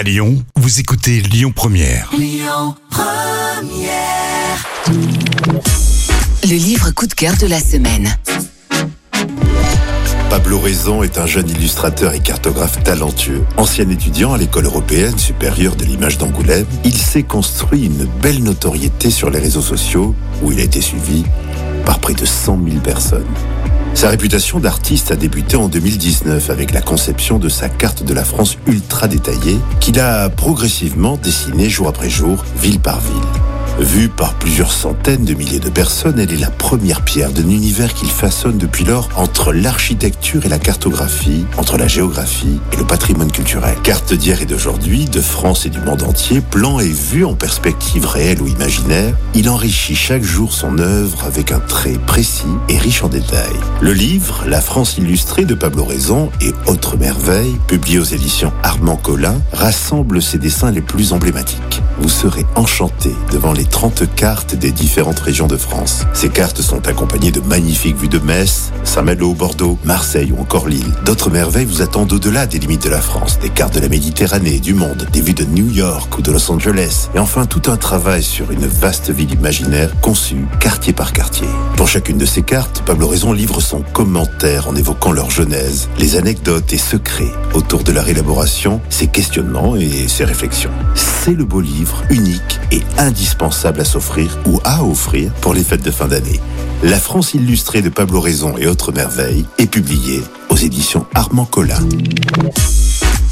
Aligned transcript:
À 0.00 0.02
Lyon, 0.02 0.42
vous 0.56 0.80
écoutez 0.80 1.20
Lyon 1.20 1.52
Première. 1.54 2.10
Le 6.42 6.56
livre 6.56 6.90
coup 6.92 7.06
de 7.06 7.12
cœur 7.12 7.36
de 7.36 7.46
la 7.46 7.60
semaine. 7.60 8.08
Pablo 10.30 10.58
Raison 10.58 11.02
est 11.02 11.18
un 11.18 11.26
jeune 11.26 11.50
illustrateur 11.50 12.14
et 12.14 12.20
cartographe 12.20 12.82
talentueux. 12.82 13.44
Ancien 13.58 13.90
étudiant 13.90 14.32
à 14.32 14.38
l'école 14.38 14.64
européenne 14.64 15.18
supérieure 15.18 15.76
de 15.76 15.84
l'image 15.84 16.16
d'Angoulême, 16.16 16.64
il 16.86 16.96
s'est 16.96 17.24
construit 17.24 17.84
une 17.84 18.06
belle 18.22 18.42
notoriété 18.42 19.10
sur 19.10 19.28
les 19.28 19.38
réseaux 19.38 19.60
sociaux 19.60 20.14
où 20.42 20.50
il 20.50 20.60
a 20.60 20.62
été 20.62 20.80
suivi 20.80 21.26
par 21.84 21.98
près 21.98 22.14
de 22.14 22.24
100 22.24 22.58
000 22.66 22.80
personnes. 22.80 23.26
Sa 23.94 24.08
réputation 24.08 24.60
d'artiste 24.60 25.10
a 25.10 25.16
débuté 25.16 25.56
en 25.56 25.68
2019 25.68 26.50
avec 26.50 26.72
la 26.72 26.80
conception 26.80 27.38
de 27.38 27.48
sa 27.48 27.68
carte 27.68 28.02
de 28.02 28.14
la 28.14 28.24
France 28.24 28.56
ultra 28.66 29.08
détaillée 29.08 29.58
qu'il 29.80 30.00
a 30.00 30.30
progressivement 30.30 31.18
dessinée 31.22 31.68
jour 31.68 31.88
après 31.88 32.08
jour, 32.08 32.44
ville 32.56 32.80
par 32.80 33.00
ville. 33.00 33.49
Vue 33.80 34.10
par 34.10 34.34
plusieurs 34.34 34.72
centaines 34.72 35.24
de 35.24 35.32
milliers 35.32 35.58
de 35.58 35.70
personnes, 35.70 36.18
elle 36.18 36.34
est 36.34 36.36
la 36.36 36.50
première 36.50 37.00
pierre 37.00 37.32
d'un 37.32 37.48
univers 37.48 37.94
qu'il 37.94 38.10
façonne 38.10 38.58
depuis 38.58 38.84
lors 38.84 39.08
entre 39.16 39.54
l'architecture 39.54 40.44
et 40.44 40.50
la 40.50 40.58
cartographie, 40.58 41.46
entre 41.56 41.78
la 41.78 41.88
géographie 41.88 42.60
et 42.74 42.76
le 42.76 42.86
patrimoine 42.86 43.32
culturel. 43.32 43.74
Carte 43.82 44.12
d'hier 44.12 44.42
et 44.42 44.44
d'aujourd'hui, 44.44 45.06
de 45.06 45.22
France 45.22 45.64
et 45.64 45.70
du 45.70 45.80
monde 45.80 46.02
entier, 46.02 46.42
plan 46.42 46.78
et 46.78 46.90
vue 46.90 47.24
en 47.24 47.32
perspective 47.32 48.04
réelle 48.04 48.42
ou 48.42 48.48
imaginaire, 48.48 49.14
il 49.34 49.48
enrichit 49.48 49.96
chaque 49.96 50.24
jour 50.24 50.52
son 50.52 50.78
œuvre 50.78 51.24
avec 51.24 51.50
un 51.50 51.60
trait 51.60 51.96
précis 52.06 52.44
et 52.68 52.76
riche 52.76 53.02
en 53.02 53.08
détails. 53.08 53.48
Le 53.80 53.94
livre 53.94 54.44
La 54.46 54.60
France 54.60 54.98
illustrée 54.98 55.46
de 55.46 55.54
Pablo 55.54 55.84
Raison 55.84 56.30
et 56.42 56.52
Autres 56.66 56.98
merveilles, 56.98 57.56
publié 57.66 57.98
aux 57.98 58.04
éditions 58.04 58.52
Armand 58.62 58.96
Collin, 58.96 59.40
rassemble 59.54 60.20
ses 60.20 60.36
dessins 60.36 60.70
les 60.70 60.82
plus 60.82 61.14
emblématiques. 61.14 61.69
Vous 62.00 62.08
serez 62.08 62.46
enchanté 62.54 63.14
devant 63.30 63.52
les 63.52 63.64
30 63.64 64.14
cartes 64.14 64.54
des 64.54 64.72
différentes 64.72 65.20
régions 65.20 65.46
de 65.46 65.56
France. 65.56 66.04
Ces 66.14 66.30
cartes 66.30 66.62
sont 66.62 66.88
accompagnées 66.88 67.30
de 67.30 67.40
magnifiques 67.40 67.96
vues 67.96 68.08
de 68.08 68.18
Metz, 68.18 68.72
Saint-Malo, 68.84 69.34
Bordeaux, 69.34 69.78
Marseille 69.84 70.32
ou 70.32 70.40
encore 70.40 70.66
Lille. 70.66 70.92
D'autres 71.04 71.30
merveilles 71.30 71.66
vous 71.66 71.82
attendent 71.82 72.12
au-delà 72.12 72.46
des 72.46 72.58
limites 72.58 72.84
de 72.84 72.88
la 72.88 73.00
France, 73.00 73.38
des 73.38 73.50
cartes 73.50 73.74
de 73.74 73.80
la 73.80 73.88
Méditerranée 73.88 74.60
du 74.60 74.72
monde, 74.72 75.06
des 75.12 75.20
vues 75.20 75.34
de 75.34 75.44
New 75.44 75.70
York 75.70 76.16
ou 76.18 76.22
de 76.22 76.32
Los 76.32 76.50
Angeles, 76.50 77.10
et 77.14 77.18
enfin 77.18 77.44
tout 77.46 77.70
un 77.70 77.76
travail 77.76 78.22
sur 78.22 78.50
une 78.50 78.66
vaste 78.66 79.10
ville 79.10 79.32
imaginaire 79.32 79.92
conçue 80.00 80.46
quartier 80.58 80.92
par 80.92 81.12
quartier. 81.12 81.48
Pour 81.76 81.88
chacune 81.88 82.18
de 82.18 82.26
ces 82.26 82.42
cartes, 82.42 82.82
Pablo 82.86 83.08
Raison 83.08 83.32
livre 83.32 83.60
son 83.60 83.82
commentaire 83.92 84.68
en 84.68 84.74
évoquant 84.74 85.12
leur 85.12 85.30
genèse, 85.30 85.88
les 85.98 86.16
anecdotes 86.16 86.72
et 86.72 86.78
secrets 86.78 87.32
autour 87.54 87.84
de 87.84 87.92
leur 87.92 88.08
élaboration, 88.08 88.80
ses 88.88 89.08
questionnements 89.08 89.76
et 89.76 90.08
ses 90.08 90.24
réflexions. 90.24 90.70
C'est 91.22 91.34
le 91.34 91.44
beau 91.44 91.60
livre, 91.60 92.02
unique 92.08 92.58
et 92.72 92.80
indispensable 92.96 93.82
à 93.82 93.84
s'offrir 93.84 94.38
ou 94.46 94.58
à 94.64 94.82
offrir 94.82 95.30
pour 95.42 95.52
les 95.52 95.62
fêtes 95.62 95.84
de 95.84 95.90
fin 95.90 96.08
d'année. 96.08 96.40
La 96.82 96.98
France 96.98 97.34
illustrée 97.34 97.82
de 97.82 97.90
Pablo 97.90 98.22
Raison 98.22 98.56
et 98.56 98.66
autres 98.66 98.90
merveilles 98.90 99.44
est 99.58 99.66
publiée 99.66 100.22
aux 100.48 100.56
éditions 100.56 101.06
Armand 101.12 101.44
Collin. 101.44 101.86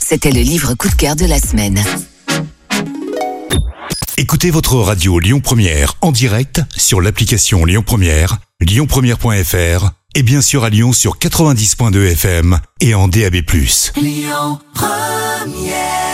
C'était 0.00 0.32
le 0.32 0.40
livre 0.40 0.74
coup 0.74 0.88
de 0.88 0.94
cœur 0.94 1.14
de 1.14 1.26
la 1.26 1.38
semaine. 1.38 1.80
Écoutez 4.16 4.50
votre 4.50 4.74
radio 4.74 5.20
Lyon 5.20 5.38
Première 5.38 5.94
en 6.00 6.10
direct 6.10 6.62
sur 6.76 7.00
l'application 7.00 7.64
Lyon 7.64 7.84
Première, 7.86 8.38
lyonpremière.fr 8.60 9.90
et 10.16 10.24
bien 10.24 10.40
sûr 10.40 10.64
à 10.64 10.70
Lyon 10.70 10.92
sur 10.92 11.18
90.2 11.18 12.10
FM 12.14 12.58
et 12.80 12.96
en 12.96 13.06
DAB+. 13.06 13.36
Lyon 13.96 14.58
Première 14.74 16.05